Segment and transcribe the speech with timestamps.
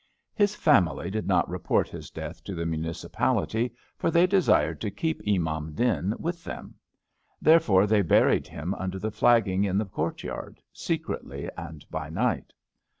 [0.33, 4.89] His family did not report his death to the Mu nicipality, for they desired to
[4.89, 6.73] keep Imam Din with them.
[7.39, 12.51] Therefore, they buried him under the flag ging in the courtyard, secretly and by night.